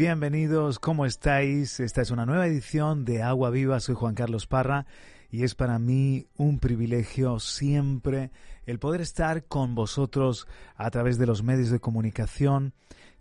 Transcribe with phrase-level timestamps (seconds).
[0.00, 1.78] Bienvenidos, ¿cómo estáis?
[1.78, 4.86] Esta es una nueva edición de Agua Viva, soy Juan Carlos Parra
[5.30, 8.30] y es para mí un privilegio siempre
[8.64, 12.72] el poder estar con vosotros a través de los medios de comunicación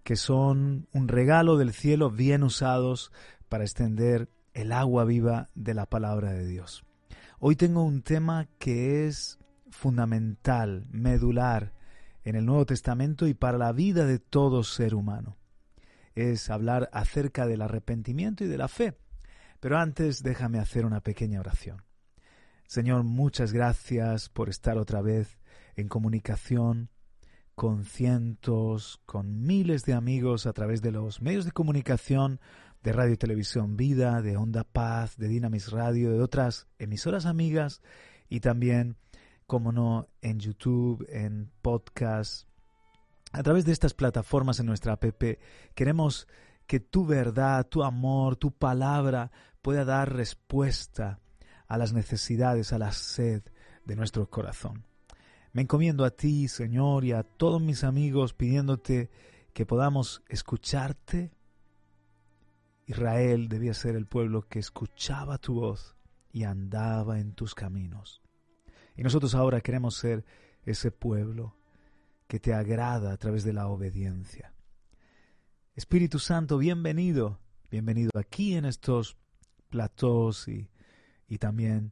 [0.05, 3.11] que son un regalo del cielo bien usados
[3.49, 6.85] para extender el agua viva de la palabra de Dios.
[7.39, 9.37] Hoy tengo un tema que es
[9.69, 11.73] fundamental, medular
[12.23, 15.38] en el Nuevo Testamento y para la vida de todo ser humano
[16.19, 18.95] es hablar acerca del arrepentimiento y de la fe.
[19.59, 21.83] Pero antes déjame hacer una pequeña oración.
[22.67, 25.39] Señor, muchas gracias por estar otra vez
[25.75, 26.89] en comunicación
[27.55, 32.39] con cientos, con miles de amigos a través de los medios de comunicación
[32.83, 37.81] de Radio y Televisión Vida, de Onda Paz, de Dinamis Radio, de otras emisoras amigas
[38.29, 38.95] y también,
[39.45, 42.48] como no, en YouTube, en podcast,
[43.31, 45.23] a través de estas plataformas en nuestra app
[45.75, 46.27] queremos
[46.65, 49.31] que tu verdad, tu amor, tu palabra
[49.61, 51.19] pueda dar respuesta
[51.67, 53.43] a las necesidades, a la sed
[53.85, 54.85] de nuestro corazón.
[55.51, 59.09] Me encomiendo a ti, Señor, y a todos mis amigos pidiéndote
[59.53, 61.31] que podamos escucharte.
[62.85, 65.95] Israel debía ser el pueblo que escuchaba tu voz
[66.31, 68.21] y andaba en tus caminos.
[68.95, 70.25] Y nosotros ahora queremos ser
[70.63, 71.58] ese pueblo
[72.29, 74.53] que te agrada a través de la obediencia.
[75.75, 77.39] Espíritu Santo, bienvenido,
[77.71, 79.17] bienvenido aquí en estos
[79.71, 80.69] platós y,
[81.27, 81.91] y también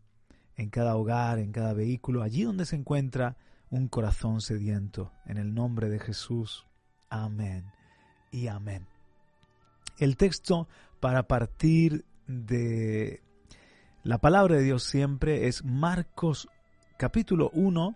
[0.56, 3.36] en cada hogar, en cada vehículo, allí donde se encuentra
[3.72, 6.68] un corazón sediento, en el nombre de Jesús.
[7.10, 7.72] Amén
[8.32, 8.86] y amén.
[9.98, 10.68] El texto
[11.00, 13.24] para partir de
[14.04, 16.48] la palabra de Dios siempre es Marcos
[16.96, 17.96] capítulo 1,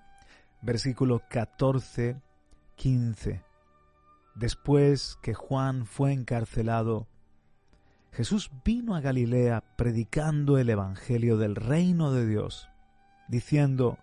[0.64, 2.31] versículo 14
[2.82, 3.44] 15.
[4.34, 7.08] Después que Juan fue encarcelado,
[8.12, 12.70] Jesús vino a Galilea predicando el Evangelio del reino de Dios,
[13.28, 14.00] diciendo,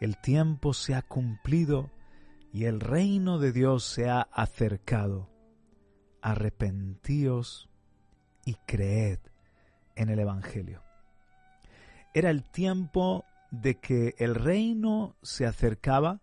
[0.00, 1.88] el tiempo se ha cumplido
[2.52, 5.30] y el reino de Dios se ha acercado.
[6.20, 7.70] Arrepentíos
[8.44, 9.20] y creed
[9.94, 10.82] en el Evangelio.
[12.12, 16.20] Era el tiempo de que el reino se acercaba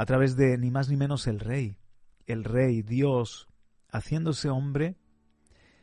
[0.00, 1.76] a través de ni más ni menos el Rey,
[2.24, 3.48] el Rey Dios,
[3.90, 4.96] haciéndose hombre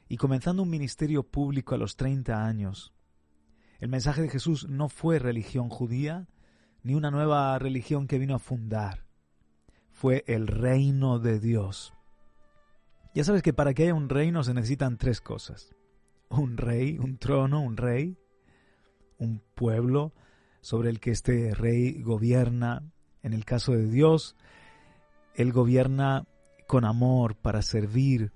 [0.10, 2.96] y comenzando un ministerio público a los 30 años.
[3.80, 6.28] El mensaje de Jesús no fue religión judía,
[6.82, 9.06] ni una nueva religión que vino a fundar.
[9.92, 11.94] Fue el reino de Dios.
[13.14, 15.76] Ya sabes que para que haya un reino se necesitan tres cosas.
[16.30, 18.18] Un rey, un trono, un rey,
[19.20, 20.16] un pueblo
[20.62, 22.92] sobre el que este rey gobierna.
[23.28, 24.38] En el caso de Dios,
[25.36, 26.26] Él gobierna
[26.66, 28.32] con amor para servir,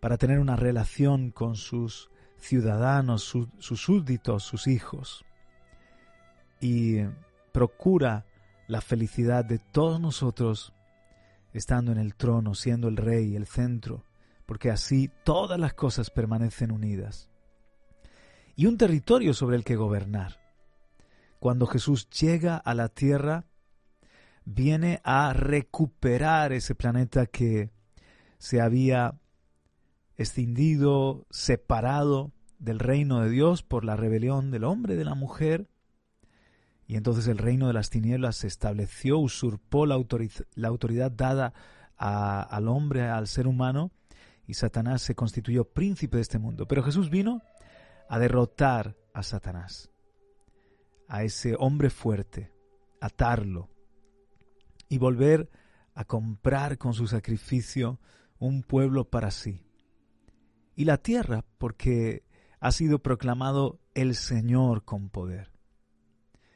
[0.00, 5.26] para tener una relación con sus ciudadanos, su, sus súbditos, sus hijos.
[6.62, 7.02] Y
[7.52, 8.24] procura
[8.66, 10.72] la felicidad de todos nosotros
[11.52, 14.02] estando en el trono, siendo el rey, el centro,
[14.46, 17.28] porque así todas las cosas permanecen unidas.
[18.56, 20.40] Y un territorio sobre el que gobernar.
[21.38, 23.44] Cuando Jesús llega a la tierra,
[24.44, 27.70] viene a recuperar ese planeta que
[28.38, 29.18] se había
[30.16, 35.68] escindido, separado del reino de Dios por la rebelión del hombre y de la mujer.
[36.86, 41.54] Y entonces el reino de las tinieblas se estableció, usurpó la, autoridad dada
[41.96, 43.90] al hombre, al ser humano,
[44.46, 46.66] y Satanás se constituyó príncipe de este mundo.
[46.66, 47.40] Pero Jesús vino
[48.08, 49.90] a derrotar a Satanás,
[51.08, 52.52] a ese hombre fuerte,
[53.00, 53.70] atarlo,
[54.88, 55.50] y volver
[55.94, 58.00] a comprar con su sacrificio
[58.38, 59.62] un pueblo para sí.
[60.74, 62.24] Y la tierra, porque
[62.60, 65.52] ha sido proclamado el Señor con poder.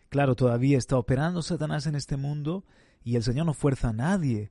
[0.09, 2.65] Claro, todavía está operando Satanás en este mundo
[3.05, 4.51] y el Señor no fuerza a nadie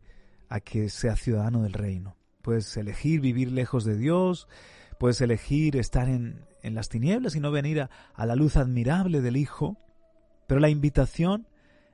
[0.50, 2.16] a que sea ciudadano del reino.
[2.42, 4.48] Puedes elegir vivir lejos de Dios,
[5.00, 9.22] puedes elegir estar en, en las tinieblas y no venir a, a la luz admirable
[9.22, 9.78] del Hijo,
[10.48, 11.48] pero la invitación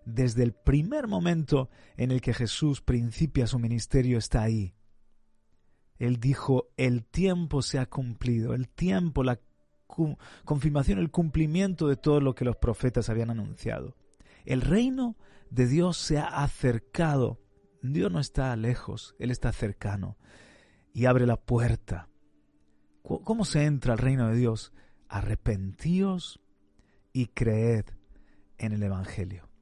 [0.05, 4.73] desde el primer momento en el que Jesús principia su ministerio está ahí.
[5.97, 9.39] Él dijo, el tiempo se ha cumplido, el tiempo, la
[10.43, 13.95] confirmación, el cumplimiento de todo lo que los profetas habían anunciado.
[14.45, 15.15] El reino
[15.49, 17.39] de Dios se ha acercado.
[17.81, 20.17] Dios no está lejos, Él está cercano
[20.93, 22.09] y abre la puerta.
[23.01, 24.71] ¿Cómo se entra al reino de Dios?
[25.09, 26.39] Arrepentíos
[27.11, 27.85] y creed
[28.57, 29.52] en el Evangelio.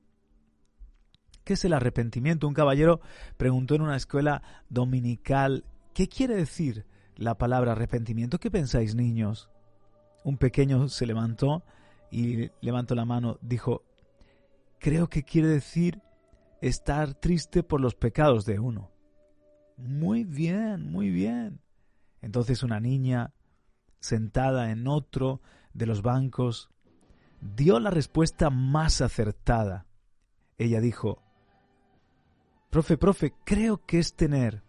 [1.43, 2.47] ¿Qué es el arrepentimiento?
[2.47, 3.01] Un caballero
[3.37, 6.85] preguntó en una escuela dominical, ¿qué quiere decir
[7.15, 8.39] la palabra arrepentimiento?
[8.39, 9.49] ¿Qué pensáis, niños?
[10.23, 11.63] Un pequeño se levantó
[12.11, 13.83] y levantó la mano, dijo,
[14.79, 16.01] creo que quiere decir
[16.61, 18.91] estar triste por los pecados de uno.
[19.77, 21.61] Muy bien, muy bien.
[22.21, 23.33] Entonces una niña
[23.99, 25.41] sentada en otro
[25.73, 26.69] de los bancos
[27.39, 29.87] dio la respuesta más acertada.
[30.57, 31.23] Ella dijo,
[32.71, 34.63] Profe, profe, creo que es tener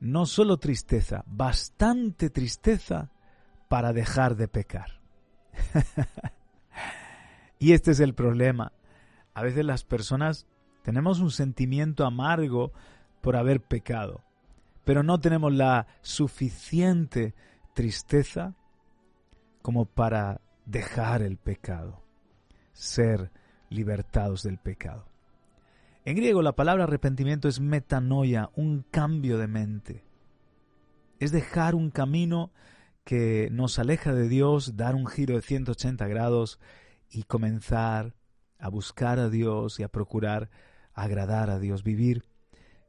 [0.00, 3.12] no solo tristeza, bastante tristeza
[3.68, 5.02] para dejar de pecar.
[7.58, 8.72] y este es el problema.
[9.34, 10.46] A veces las personas
[10.82, 12.72] tenemos un sentimiento amargo
[13.20, 14.24] por haber pecado,
[14.84, 17.34] pero no tenemos la suficiente
[17.74, 18.54] tristeza
[19.60, 22.02] como para dejar el pecado,
[22.72, 23.30] ser
[23.68, 25.11] libertados del pecado.
[26.04, 30.04] En griego la palabra arrepentimiento es metanoia, un cambio de mente.
[31.20, 32.50] Es dejar un camino
[33.04, 36.58] que nos aleja de Dios, dar un giro de 180 grados
[37.08, 38.16] y comenzar
[38.58, 40.50] a buscar a Dios y a procurar
[40.92, 42.24] agradar a Dios, vivir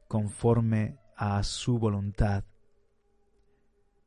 [0.08, 2.44] conforme a su voluntad.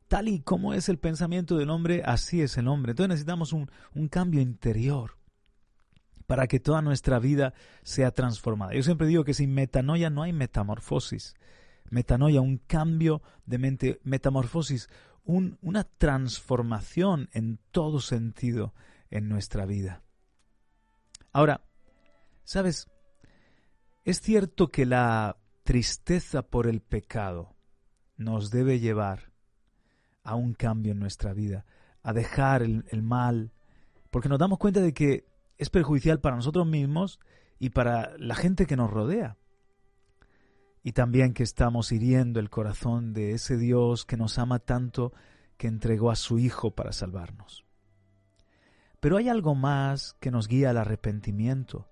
[0.09, 2.91] Tal y como es el pensamiento del hombre, así es el hombre.
[2.91, 5.16] Entonces necesitamos un, un cambio interior
[6.27, 8.73] para que toda nuestra vida sea transformada.
[8.73, 11.35] Yo siempre digo que sin metanoia no hay metamorfosis.
[11.89, 14.89] Metanoia, un cambio de mente, metamorfosis,
[15.23, 18.73] una transformación en todo sentido
[19.09, 20.03] en nuestra vida.
[21.31, 21.61] Ahora,
[22.43, 22.87] ¿sabes?
[24.03, 27.55] Es cierto que la tristeza por el pecado
[28.17, 29.31] nos debe llevar
[30.23, 31.65] a un cambio en nuestra vida,
[32.03, 33.53] a dejar el mal,
[34.09, 35.25] porque nos damos cuenta de que
[35.57, 37.19] es perjudicial para nosotros mismos
[37.59, 39.37] y para la gente que nos rodea.
[40.83, 45.11] Y también que estamos hiriendo el corazón de ese Dios que nos ama tanto
[45.57, 47.65] que entregó a su Hijo para salvarnos.
[48.99, 51.87] Pero hay algo más que nos guía al arrepentimiento.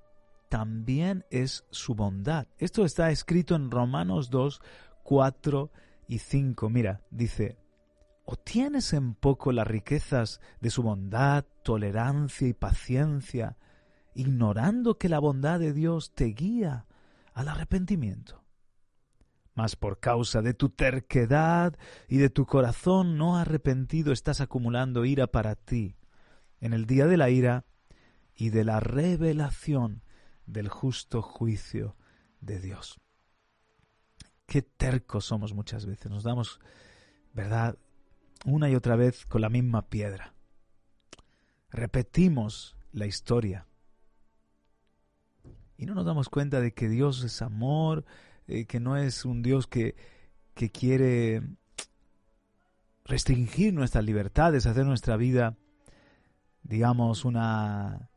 [0.50, 2.48] También es su bondad.
[2.58, 4.62] Esto está escrito en Romanos 2,
[5.04, 5.72] 4
[6.08, 6.70] y 5.
[6.70, 7.58] Mira, dice,
[8.26, 13.58] ¿O tienes en poco las riquezas de su bondad, tolerancia y paciencia,
[14.16, 16.88] ignorando que la bondad de Dios te guía
[17.34, 18.44] al arrepentimiento?
[19.54, 21.78] Mas por causa de tu terquedad
[22.10, 25.96] y de tu corazón no arrepentido estás acumulando ira para ti
[26.60, 27.66] en el día de la ira
[28.36, 30.04] y de la revelación
[30.48, 31.96] del justo juicio
[32.42, 33.00] de Dios.
[34.46, 36.60] Qué tercos somos muchas veces, nos damos,
[37.34, 37.78] ¿verdad?
[38.46, 40.34] Una y otra vez con la misma piedra.
[41.70, 43.68] Repetimos la historia.
[45.78, 48.06] Y no nos damos cuenta de que Dios es amor,
[48.48, 49.96] eh, que no es un Dios que,
[50.54, 51.42] que quiere
[53.04, 55.58] restringir nuestras libertades, hacer nuestra vida,
[56.64, 58.10] digamos, una,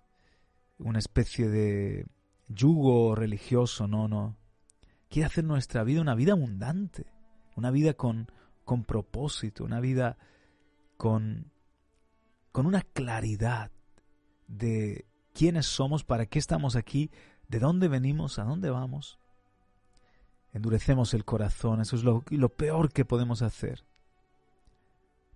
[0.79, 2.07] una especie de
[2.49, 4.37] yugo religioso, no, no.
[5.09, 7.07] Quiere hacer nuestra vida una vida abundante,
[7.57, 8.31] una vida con,
[8.69, 10.19] con propósito, una vida
[10.99, 11.51] con,
[12.53, 13.71] con una claridad
[14.47, 17.11] de quiénes somos, para qué estamos aquí,
[17.49, 19.19] de dónde venimos, a dónde vamos.
[20.53, 23.87] Endurecemos el corazón, eso es lo, lo peor que podemos hacer.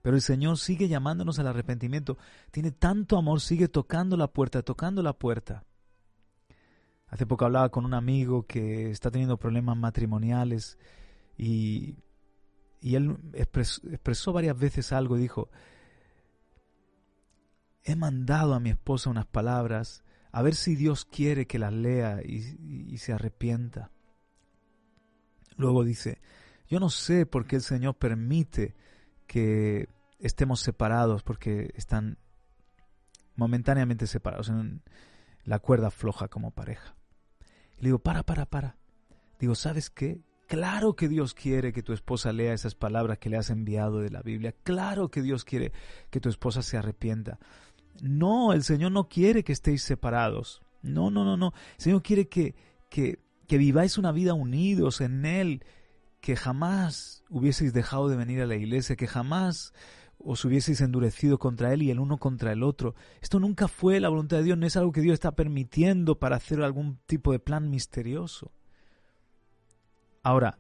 [0.03, 2.19] Pero el Señor sigue llamándonos al arrepentimiento.
[2.51, 5.65] Tiene tanto amor, sigue tocando la puerta, tocando la puerta.
[7.07, 10.77] Hace poco hablaba con un amigo que está teniendo problemas matrimoniales
[11.39, 11.97] y
[12.83, 15.49] y él expresó, varias veces algo y dijo,
[17.85, 22.21] he mandado a mi esposa unas palabras, a ver si Dios quiere que las lea
[22.25, 23.93] y, se arrepienta.
[25.57, 26.21] Luego dice,
[26.69, 28.75] yo no sé por qué el Señor permite
[29.29, 32.19] que estemos separados, porque están
[33.37, 34.83] momentáneamente separados en
[35.45, 36.97] la cuerda floja como pareja.
[37.79, 38.77] Y le digo, para, para, para.
[39.39, 40.21] Digo, ¿sabes qué?
[40.53, 44.11] Claro que Dios quiere que tu esposa lea esas palabras que le has enviado de
[44.11, 44.55] la Biblia.
[44.65, 45.73] Claro que Dios quiere
[46.11, 47.39] que tu esposa se arrepienta.
[48.03, 50.61] No, el Señor no quiere que estéis separados.
[50.83, 51.55] No, no, no, no.
[51.79, 52.55] El Señor quiere que,
[52.91, 53.19] que,
[53.49, 55.65] que viváis una vida unidos en Él,
[56.21, 59.73] que jamás hubieseis dejado de venir a la iglesia, que jamás
[60.19, 62.95] os hubieseis endurecido contra Él y el uno contra el otro.
[63.23, 66.37] Esto nunca fue la voluntad de Dios, no es algo que Dios está permitiendo para
[66.37, 68.53] hacer algún tipo de plan misterioso.
[70.23, 70.59] Ahora,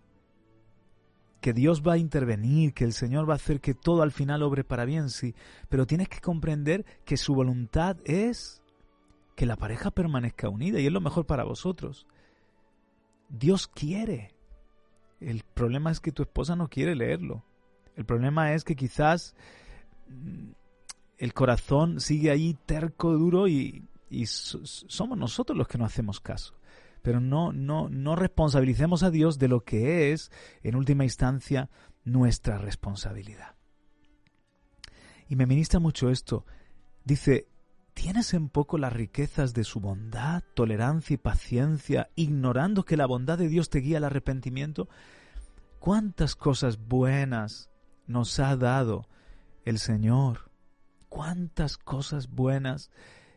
[1.40, 4.42] que Dios va a intervenir, que el Señor va a hacer que todo al final
[4.42, 5.34] obre para bien, sí,
[5.68, 8.62] pero tienes que comprender que su voluntad es
[9.34, 12.06] que la pareja permanezca unida y es lo mejor para vosotros.
[13.28, 14.34] Dios quiere.
[15.20, 17.44] El problema es que tu esposa no quiere leerlo.
[17.96, 19.34] El problema es que quizás
[20.08, 20.50] mm,
[21.18, 23.88] el corazón sigue ahí terco, duro y,
[24.26, 26.54] somos nosotros los que no hacemos caso.
[27.02, 30.30] Pero no, no, no responsabilicemos a Dios de lo que es,
[30.62, 31.68] en última instancia,
[32.04, 33.56] nuestra responsabilidad.
[35.28, 36.46] Y me ministra mucho esto.
[37.04, 37.48] Dice,
[37.94, 43.38] ¿tienes en poco las riquezas de su bondad, tolerancia y paciencia, ignorando que la bondad
[43.38, 44.88] de Dios te guía al arrepentimiento?
[45.78, 47.68] ¿Cuántas cosas buenas
[48.06, 49.08] nos ha dado
[49.64, 50.50] el Señor.
[51.08, 52.90] Cuántas cosas buenas.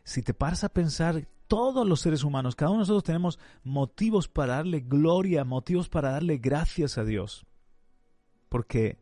[0.04, 4.28] Si te paras a pensar, todos los seres humanos, cada uno de nosotros tenemos motivos
[4.28, 7.46] para darle gloria, motivos para darle gracias a Dios.
[8.48, 8.98] Porque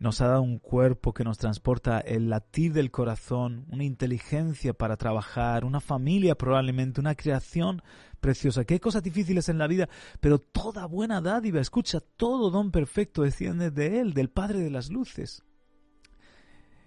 [0.00, 4.96] nos ha dado un cuerpo que nos transporta el latir del corazón, una inteligencia para
[4.96, 7.82] trabajar, una familia probablemente, una creación
[8.18, 8.64] preciosa.
[8.64, 13.70] Que cosas difíciles en la vida, pero toda buena dádiva, escucha, todo don perfecto desciende
[13.70, 15.42] de Él, del Padre de las Luces.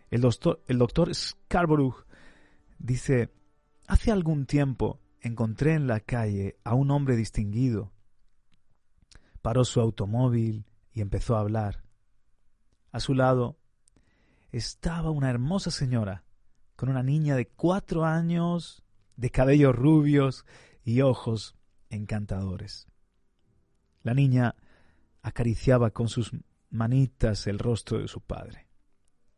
[0.10, 2.06] El doctor, el doctor Scarborough
[2.80, 3.30] dice,
[3.94, 7.94] hace algún tiempo encontré en la calle a un hombre distinguido.
[9.44, 11.84] Paró su automóvil y empezó a hablar.
[12.92, 13.60] A su lado
[14.52, 16.24] estaba una hermosa señora
[16.76, 18.84] con una niña de cuatro años,
[19.16, 20.46] de cabellos rubios
[20.84, 21.56] y ojos
[21.92, 22.88] encantadores.
[24.02, 24.56] La niña
[25.22, 26.32] acariciaba con sus
[26.72, 28.68] manitas el rostro de su padre.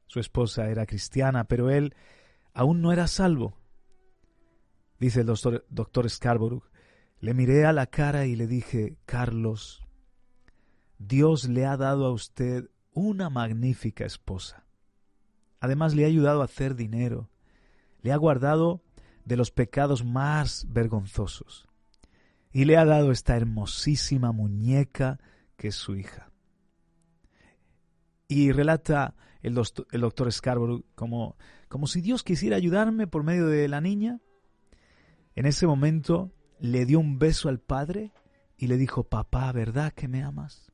[0.07, 1.93] Su esposa era cristiana, pero él
[2.53, 3.57] aún no era salvo.
[4.99, 6.63] Dice el doctor, doctor Scarborough,
[7.19, 9.83] le miré a la cara y le dije, Carlos,
[10.97, 14.65] Dios le ha dado a usted una magnífica esposa.
[15.59, 17.29] Además le ha ayudado a hacer dinero,
[18.01, 18.81] le ha guardado
[19.25, 21.67] de los pecados más vergonzosos
[22.53, 25.19] y le ha dado esta hermosísima muñeca
[25.57, 26.31] que es su hija.
[28.27, 31.35] Y relata el doctor, el doctor Scarborough como,
[31.67, 34.21] como si Dios quisiera ayudarme por medio de la niña.
[35.35, 38.13] En ese momento le dio un beso al padre
[38.57, 40.71] y le dijo, papá, ¿verdad que me amas?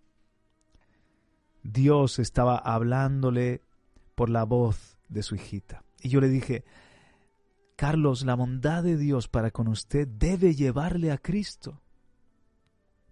[1.64, 3.64] Dios estaba hablándole
[4.16, 5.84] por la voz de su hijita.
[6.00, 6.64] Y yo le dije,
[7.76, 11.82] Carlos, la bondad de Dios para con usted debe llevarle a Cristo.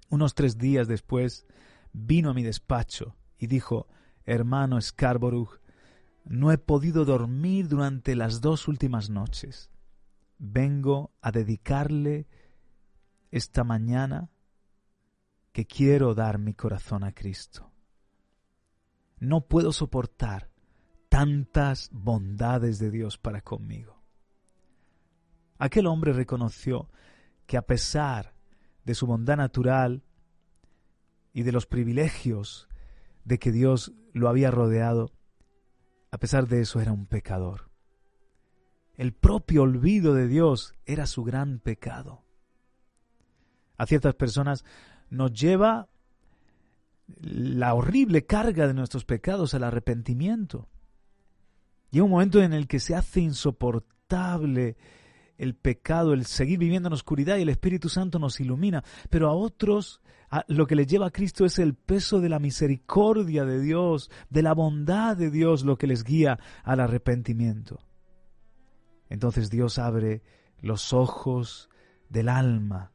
[0.10, 1.48] Unos tres días después
[1.94, 3.88] vino a mi despacho y dijo,
[4.26, 5.60] hermano Scarborough,
[6.26, 9.72] no he podido dormir durante las dos últimas noches.
[10.40, 12.26] Vengo a dedicarle
[13.30, 14.32] esta mañana
[15.52, 17.72] que quiero dar mi corazón a Cristo.
[19.20, 20.50] No puedo soportar
[21.10, 24.02] tantas bondades de Dios para conmigo.
[25.58, 26.90] Aquel hombre reconoció
[27.46, 28.34] que a pesar
[28.86, 30.04] de su bondad natural
[31.34, 32.70] y de los privilegios
[33.26, 35.12] de que Dios lo había rodeado,
[36.12, 37.69] a pesar de eso era un pecador.
[39.00, 42.22] El propio olvido de Dios era su gran pecado.
[43.78, 44.66] A ciertas personas
[45.10, 45.88] nos lleva
[47.22, 50.68] la horrible carga de nuestros pecados al arrepentimiento.
[51.92, 54.76] Llega un momento en el que se hace insoportable
[55.38, 58.84] el pecado, el seguir viviendo en oscuridad y el Espíritu Santo nos ilumina.
[59.10, 60.02] Pero a otros
[60.50, 64.42] lo que les lleva a Cristo es el peso de la misericordia de Dios, de
[64.42, 67.80] la bondad de Dios, lo que les guía al arrepentimiento.
[69.10, 70.22] Entonces Dios abre
[70.62, 71.70] los ojos
[72.10, 72.92] del alma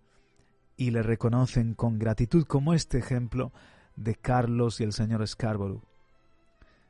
[0.77, 3.53] y le reconocen con gratitud, como este ejemplo
[3.97, 5.85] de Carlos y el señor Scarborough.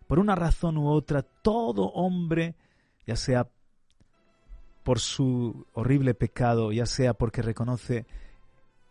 [0.07, 2.57] Por una razón u otra, todo hombre,
[3.07, 3.49] ya sea
[4.83, 8.07] por su horrible pecado, ya sea porque reconoce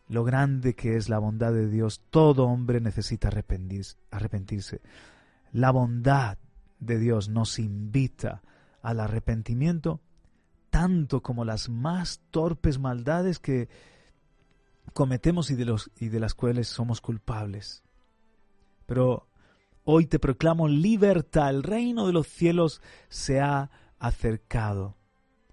[0.10, 4.82] lo grande que es la bondad de Dios, todo hombre necesita arrepentirse.
[5.52, 6.38] La bondad
[6.80, 8.42] de Dios nos invita
[8.82, 10.02] al arrepentimiento
[10.74, 13.70] tanto como las más torpes maldades que
[14.94, 17.84] cometemos y de, los, y de las cuales somos culpables.
[18.88, 19.28] Pero
[19.84, 24.98] hoy te proclamo libertad, el reino de los cielos se ha acercado.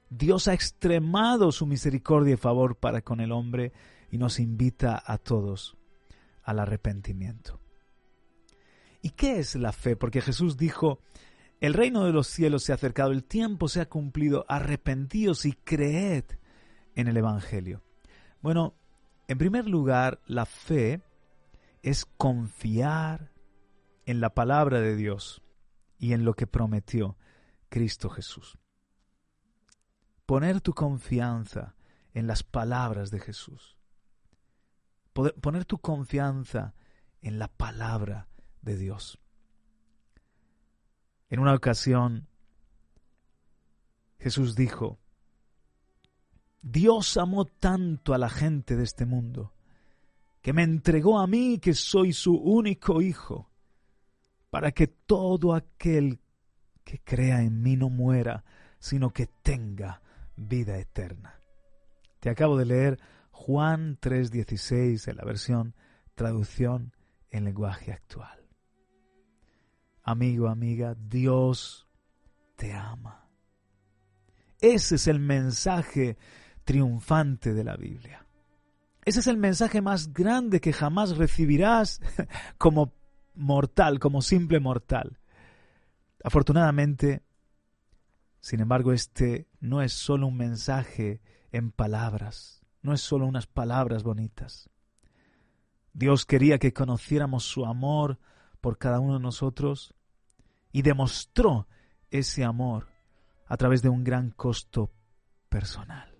[0.08, 3.74] Dios ha extremado su misericordia y favor para con el hombre
[4.10, 5.76] y nos invita a todos
[6.44, 7.60] al arrepentimiento.
[9.02, 9.96] ¿Y qué es la fe?
[9.96, 11.02] Porque Jesús dijo,
[11.60, 15.52] el reino de los cielos se ha acercado, el tiempo se ha cumplido, arrepentíos y
[15.52, 16.24] creed
[16.94, 17.82] en el Evangelio.
[18.40, 18.74] Bueno,
[19.28, 21.02] en primer lugar, la fe
[21.82, 23.30] es confiar
[24.06, 25.42] en la palabra de Dios
[25.98, 27.16] y en lo que prometió
[27.68, 28.58] Cristo Jesús.
[30.24, 31.76] Poner tu confianza
[32.14, 33.76] en las palabras de Jesús.
[35.12, 36.74] poner tu confianza
[37.20, 38.28] en la palabra
[38.62, 39.19] de Dios.
[41.30, 42.26] En una ocasión,
[44.18, 44.98] Jesús dijo,
[46.60, 49.54] Dios amó tanto a la gente de este mundo,
[50.42, 53.48] que me entregó a mí que soy su único hijo,
[54.50, 56.18] para que todo aquel
[56.84, 58.44] que crea en mí no muera,
[58.80, 60.02] sino que tenga
[60.36, 61.40] vida eterna.
[62.18, 65.74] Te acabo de leer Juan 3:16 en la versión
[66.14, 66.92] traducción
[67.30, 68.39] en lenguaje actual.
[70.10, 71.86] Amigo, amiga, Dios
[72.56, 73.28] te ama.
[74.60, 76.18] Ese es el mensaje
[76.64, 78.26] triunfante de la Biblia.
[79.04, 82.00] Ese es el mensaje más grande que jamás recibirás
[82.58, 82.92] como
[83.36, 85.20] mortal, como simple mortal.
[86.24, 87.22] Afortunadamente,
[88.40, 91.20] sin embargo, este no es solo un mensaje
[91.52, 94.70] en palabras, no es solo unas palabras bonitas.
[95.92, 98.18] Dios quería que conociéramos su amor
[98.60, 99.94] por cada uno de nosotros
[100.72, 101.66] y demostró
[102.10, 102.88] ese amor
[103.46, 104.90] a través de un gran costo
[105.48, 106.10] personal.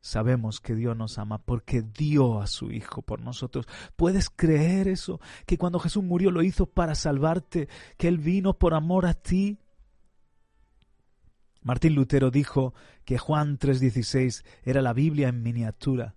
[0.00, 3.66] Sabemos que Dios nos ama porque dio a su Hijo por nosotros.
[3.96, 5.18] ¿Puedes creer eso?
[5.46, 9.58] Que cuando Jesús murió lo hizo para salvarte, que Él vino por amor a ti.
[11.62, 12.74] Martín Lutero dijo
[13.06, 16.14] que Juan 3:16 era la Biblia en miniatura.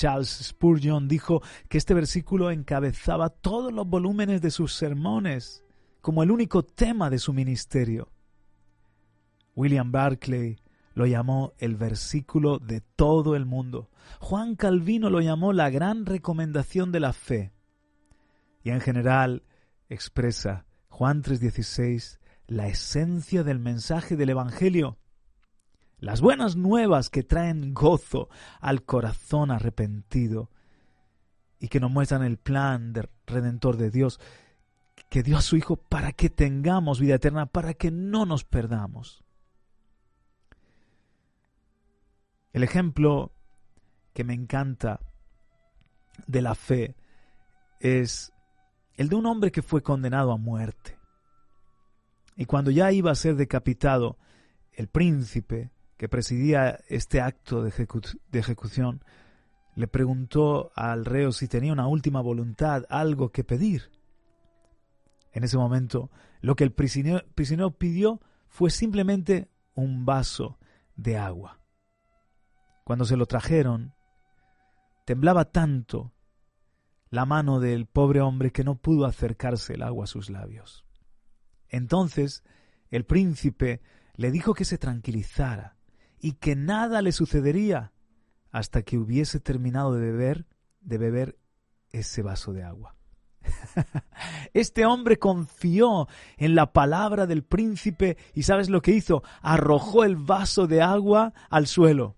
[0.00, 5.62] Charles Spurgeon dijo que este versículo encabezaba todos los volúmenes de sus sermones
[6.00, 8.08] como el único tema de su ministerio.
[9.54, 10.56] William Barclay
[10.94, 13.90] lo llamó el versículo de todo el mundo.
[14.20, 17.52] Juan Calvino lo llamó la gran recomendación de la fe.
[18.62, 19.42] Y en general
[19.90, 24.96] expresa Juan 3:16 la esencia del mensaje del Evangelio
[26.00, 28.28] las buenas nuevas que traen gozo
[28.60, 30.50] al corazón arrepentido
[31.58, 34.18] y que nos muestran el plan de redentor de Dios,
[35.10, 39.22] que dio a su Hijo para que tengamos vida eterna, para que no nos perdamos.
[42.54, 43.32] El ejemplo
[44.14, 45.00] que me encanta
[46.26, 46.96] de la fe
[47.78, 48.32] es
[48.94, 50.98] el de un hombre que fue condenado a muerte.
[52.36, 54.16] Y cuando ya iba a ser decapitado,
[54.72, 57.68] el príncipe que presidía este acto de,
[58.32, 59.04] ejecución,
[59.74, 63.90] le preguntó al reo si tenía una última voluntad, algo que pedir.
[65.34, 66.10] En ese momento,
[66.40, 70.58] lo que el prisionero, pidió fue simplemente un vaso
[70.96, 71.60] de agua.
[72.82, 73.92] Cuando se lo trajeron,
[75.04, 76.14] temblaba tanto
[77.10, 80.82] la mano del pobre hombre que no pudo acercarse el agua a sus labios.
[81.68, 82.42] Entonces
[82.88, 83.82] el príncipe
[84.14, 85.76] le dijo que se tranquilizara,
[86.20, 87.92] y que nada le sucedería
[88.50, 90.46] hasta que hubiese terminado de beber,
[90.80, 91.38] de beber
[91.90, 92.94] ese vaso de agua.
[94.52, 99.22] Este hombre confió en la palabra del príncipe y ¿sabes lo que hizo?
[99.40, 102.16] Arrojó el vaso de agua al suelo.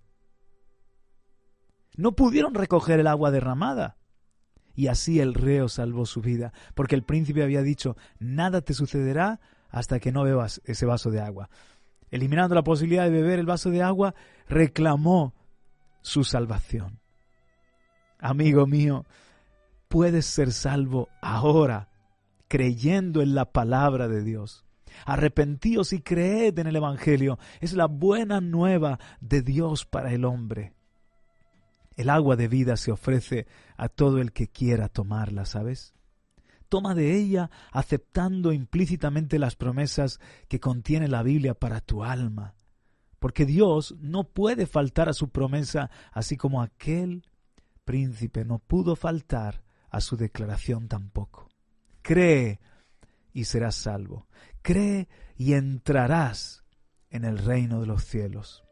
[1.97, 3.99] No pudieron recoger el agua derramada.
[4.75, 9.39] Y así el reo salvó su vida, porque el príncipe había dicho, nada te sucederá
[9.69, 11.51] hasta que no bebas ese vaso de agua
[12.13, 14.15] eliminando la posibilidad de beber el vaso de agua,
[14.49, 15.35] reclamó
[16.03, 17.01] su salvación.
[18.21, 19.05] Amigo mío,
[19.89, 21.89] puedes ser salvo ahora,
[22.47, 24.65] creyendo en la palabra de Dios.
[25.07, 27.39] Arrepentíos y creed en el Evangelio.
[27.61, 30.75] Es la buena nueva de Dios para el hombre.
[31.97, 33.47] El agua de vida se ofrece
[33.77, 35.95] a todo el que quiera tomarla, ¿sabes?
[36.73, 42.55] Toma de ella aceptando implícitamente las promesas que contiene la Biblia para tu alma,
[43.19, 47.27] porque Dios no puede faltar a su promesa, así como aquel
[47.85, 51.51] príncipe no pudo faltar a su declaración tampoco.
[52.01, 52.59] Cree
[53.35, 54.27] y serás salvo.
[54.63, 56.65] Cree y entrarás
[57.11, 58.65] en el reino de los cielos.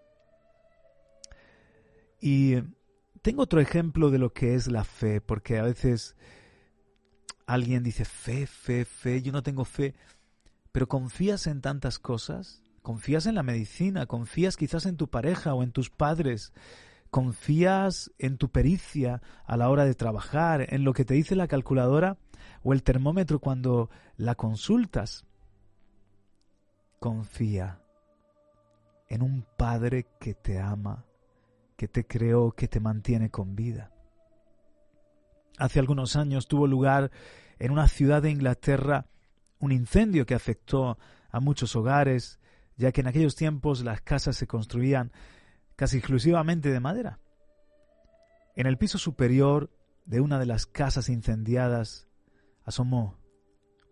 [2.18, 2.54] Y
[3.20, 6.16] tengo otro ejemplo de lo que es la fe, porque a veces
[7.50, 9.94] alguien dice fe, fe, fe, yo no tengo fe,
[10.70, 15.64] pero confías en tantas cosas, confías en la medicina, confías quizás en tu pareja o
[15.64, 16.52] en tus padres,
[17.10, 21.48] confías en tu pericia a la hora de trabajar, en lo que te dice la
[21.48, 22.18] calculadora
[22.62, 25.26] o el termómetro cuando la consultas.
[27.00, 27.80] Confía
[29.08, 31.04] en un Padre que te ama,
[31.76, 33.90] que te creó, que te mantiene con vida.
[35.60, 37.10] Hace algunos años tuvo lugar
[37.58, 39.04] en una ciudad de Inglaterra
[39.58, 40.96] un incendio que afectó
[41.30, 42.40] a muchos hogares,
[42.78, 45.12] ya que en aquellos tiempos las casas se construían
[45.76, 47.20] casi exclusivamente de madera.
[48.56, 49.70] En el piso superior
[50.06, 52.08] de una de las casas incendiadas
[52.64, 53.18] asomó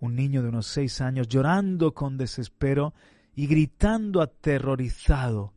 [0.01, 2.95] un niño de unos seis años llorando con desespero
[3.35, 5.53] y gritando aterrorizado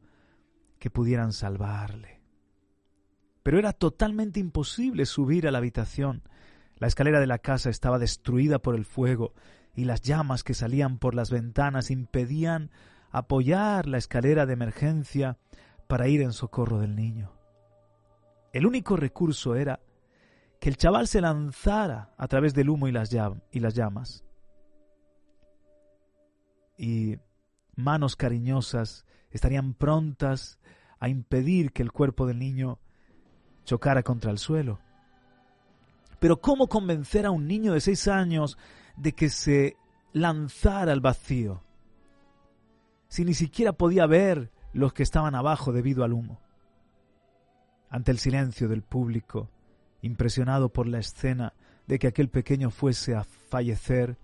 [0.77, 2.20] que pudieran salvarle.
[3.43, 6.23] Pero era totalmente imposible subir a la habitación.
[6.77, 9.33] La escalera de la casa estaba destruida por el fuego
[9.75, 12.71] y las llamas que salían por las ventanas impedían
[13.11, 15.37] apoyar la escalera de emergencia
[15.87, 17.31] para ir en socorro del niño.
[18.53, 19.79] El único recurso era
[20.59, 24.23] que el chaval se lanzara a través del humo y las, llamas.
[26.77, 27.17] Y
[27.75, 30.59] manos cariñosas estarían prontas
[30.99, 32.79] a impedir que el cuerpo del niño
[33.71, 34.79] chocara contra el suelo.
[36.19, 38.57] Pero ¿cómo convencer a un niño de seis años
[38.97, 39.77] de que se
[40.11, 41.63] lanzara al vacío?
[43.07, 46.41] Si ni siquiera podía ver los que estaban abajo debido al humo.
[47.89, 49.49] Ante el silencio del público,
[50.01, 51.53] impresionado por la escena
[51.87, 54.17] de que aquel pequeño fuese a fallecer,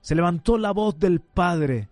[0.00, 1.88] se levantó la voz del padre.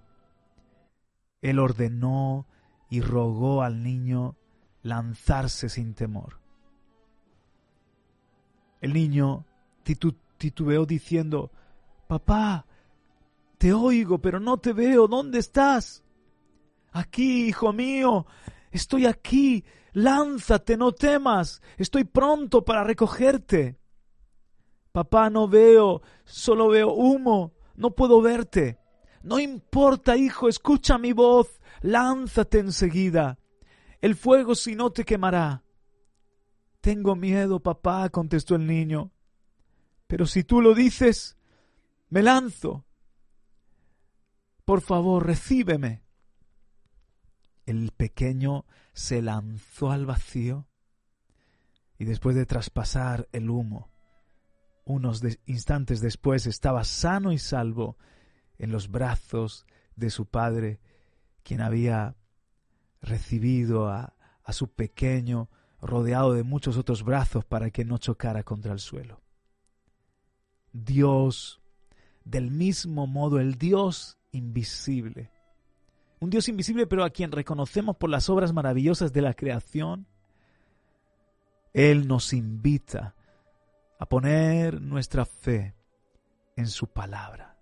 [1.40, 2.46] Él ordenó
[2.88, 4.34] y rogó al niño
[4.82, 6.40] lanzarse sin temor.
[8.80, 9.44] El niño
[10.38, 11.50] titubeó diciendo,
[12.06, 12.66] Papá,
[13.58, 15.06] te oigo, pero no te veo.
[15.06, 16.02] ¿Dónde estás?
[16.92, 18.26] Aquí, hijo mío,
[18.70, 19.64] estoy aquí.
[19.92, 21.62] Lánzate, no temas.
[21.76, 23.78] Estoy pronto para recogerte.
[24.92, 27.52] Papá, no veo, solo veo humo.
[27.76, 28.78] No puedo verte.
[29.22, 31.60] No importa, hijo, escucha mi voz.
[31.82, 33.38] Lánzate enseguida.
[34.00, 35.62] El fuego si no te quemará.
[36.80, 39.12] Tengo miedo, papá, contestó el niño.
[40.06, 41.36] Pero si tú lo dices,
[42.08, 42.84] me lanzo.
[44.64, 46.02] Por favor, recíbeme.
[47.66, 50.66] El pequeño se lanzó al vacío
[51.98, 53.90] y después de traspasar el humo,
[54.84, 57.98] unos instantes después estaba sano y salvo
[58.58, 59.66] en los brazos
[59.96, 60.80] de su padre,
[61.42, 62.16] quien había
[63.02, 64.14] recibido a,
[64.48, 65.48] su pequeño
[65.80, 69.20] rodeado de muchos otros brazos para que no chocara contra el suelo.
[70.72, 71.60] Dios,
[72.24, 75.30] del mismo modo, el Dios invisible,
[76.20, 80.06] un Dios invisible pero a quien reconocemos por las obras maravillosas de la creación,
[81.72, 83.14] Él nos invita
[83.98, 85.74] a poner nuestra fe
[86.56, 87.56] en su palabra.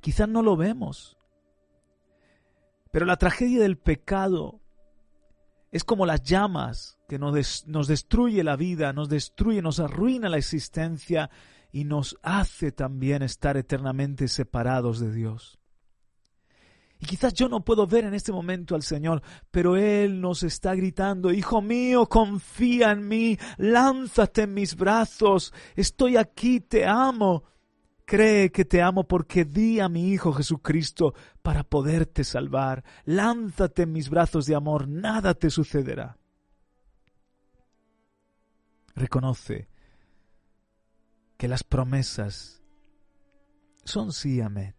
[0.00, 1.18] Quizás no lo vemos,
[2.90, 4.60] pero la tragedia del pecado
[5.74, 10.38] es como las llamas que nos, nos destruye la vida, nos destruye, nos arruina la
[10.38, 11.30] existencia
[11.72, 15.58] y nos hace también estar eternamente separados de Dios.
[17.00, 20.76] Y quizás yo no puedo ver en este momento al Señor, pero Él nos está
[20.76, 27.42] gritando, Hijo mío, confía en mí, lánzate en mis brazos, estoy aquí, te amo.
[28.04, 32.84] Cree que te amo porque di a mi Hijo Jesucristo para poderte salvar.
[33.04, 36.18] Lánzate en mis brazos de amor, nada te sucederá.
[38.94, 39.68] Reconoce
[41.38, 42.62] que las promesas
[43.84, 44.74] son sí, amén.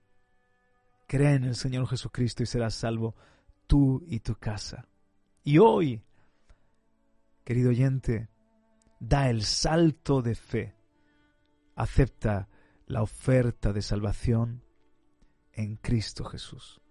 [1.08, 3.16] Cree en el Señor Jesucristo y serás salvo
[3.68, 4.88] tú y tu casa.
[5.44, 6.02] Y hoy,
[7.44, 8.30] querido oyente,
[9.00, 10.76] da el salto de fe.
[11.76, 12.48] Acepta
[12.88, 14.64] la oferta de salvación
[15.54, 16.82] en Cristo Jesús.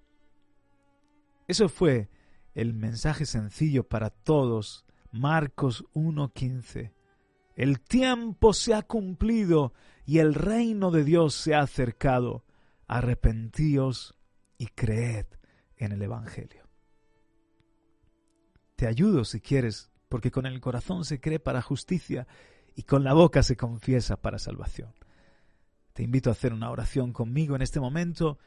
[1.47, 2.09] Eso fue
[2.55, 6.93] el mensaje sencillo para todos, Marcos 1.15.
[7.57, 9.75] El tiempo se ha cumplido
[10.07, 12.45] y el reino de Dios se ha acercado.
[12.87, 14.15] Arrepentíos
[14.59, 15.27] y creed
[15.77, 16.65] en el Evangelio.
[18.77, 22.27] te ayudo si quieres, porque con el corazón se cree para justicia
[22.75, 24.93] y con la boca se confiesa para salvación.
[25.95, 28.39] Te invito a hacer una oración conmigo en este momento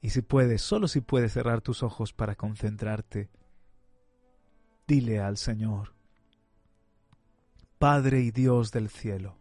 [0.00, 3.30] y si puedes, solo si puedes cerrar tus ojos para concentrarte,
[4.86, 5.94] dile al Señor,
[7.78, 9.38] Padre y Dios del cielo,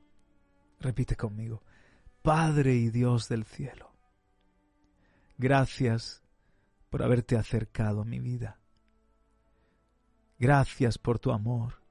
[0.80, 1.64] repite conmigo,
[2.22, 3.92] Padre y Dios del cielo,
[5.38, 6.24] gracias
[6.90, 8.60] por haberte acercado a mi vida.
[10.38, 11.82] Gracias por tu amor.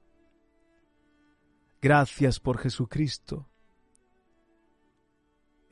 [1.81, 3.49] Gracias por Jesucristo.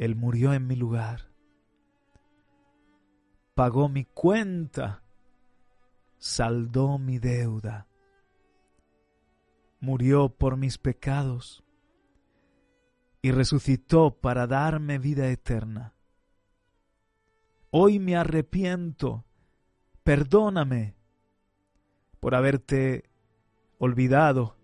[0.02, 1.30] Él murió en mi lugar.
[3.54, 5.04] Pagó mi cuenta.
[6.18, 7.86] Saldó mi deuda.
[9.80, 11.64] Murió por mis pecados
[13.22, 15.94] y resucitó para darme vida eterna.
[17.70, 19.24] Hoy me arrepiento.
[20.04, 20.96] Perdóname
[22.20, 23.08] por haberte
[23.78, 24.56] olvidado,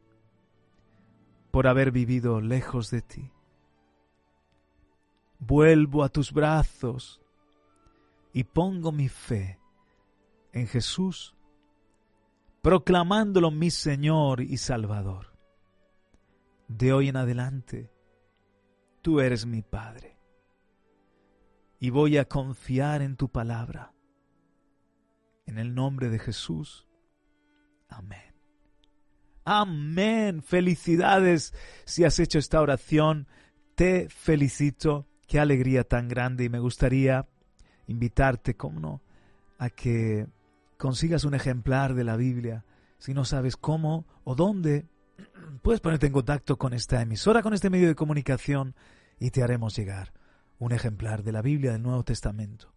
[1.51, 3.31] por haber vivido lejos de ti.
[5.39, 7.21] Vuelvo a tus brazos
[8.33, 9.59] y pongo mi fe
[10.51, 11.35] en Jesús,
[12.61, 15.37] proclamándolo mi Señor y Salvador.
[16.67, 17.91] De hoy en adelante,
[19.01, 20.17] tú eres mi Padre
[21.79, 23.93] y voy a confiar en tu palabra.
[25.45, 26.87] En el nombre de Jesús.
[27.87, 28.35] Amén.
[29.45, 30.41] Amén.
[30.41, 31.53] Felicidades
[31.85, 33.27] si has hecho esta oración.
[33.75, 35.07] Te felicito.
[35.27, 37.27] Qué alegría tan grande y me gustaría
[37.87, 39.01] invitarte, como no,
[39.57, 40.27] a que
[40.77, 42.65] consigas un ejemplar de la Biblia.
[42.97, 44.87] Si no sabes cómo o dónde,
[45.61, 48.75] puedes ponerte en contacto con esta emisora, con este medio de comunicación
[49.19, 50.13] y te haremos llegar
[50.59, 52.73] un ejemplar de la Biblia del Nuevo Testamento,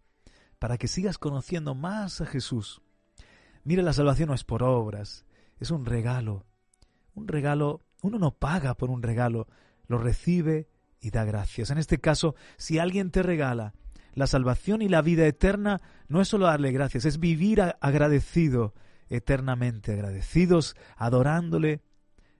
[0.59, 2.81] para que sigas conociendo más a Jesús
[3.63, 5.25] Mira, la salvación no es por obras,
[5.59, 6.45] es un regalo.
[7.13, 9.47] Un regalo, uno no paga por un regalo,
[9.87, 10.67] lo recibe
[11.01, 11.71] y da gracias.
[11.71, 13.73] En este caso, si alguien te regala
[14.13, 18.73] la salvación y la vida eterna, no es solo darle gracias, es vivir agradecido,
[19.09, 21.81] eternamente agradecidos, adorándole,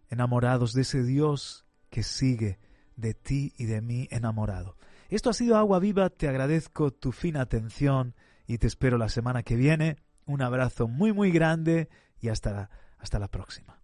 [0.10, 2.60] enamorados de ese Dios que sigue
[2.96, 4.78] de ti y de mí enamorado.
[5.10, 8.16] Esto ha sido Agua Viva, te agradezco tu fina atención
[8.48, 13.20] y te espero la semana que viene un abrazo muy muy grande y hasta, hasta
[13.20, 13.81] la próxima.